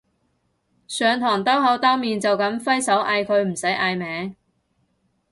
[0.87, 4.35] 上堂兜口兜面就噉揮手嗌佢唔使嗌名